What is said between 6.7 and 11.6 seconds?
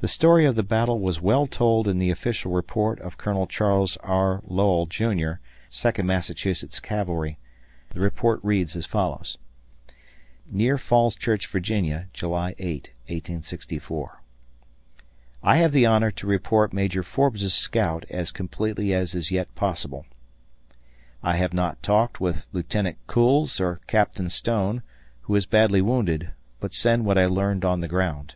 Cavalry. The report reads:] Near Falls Church,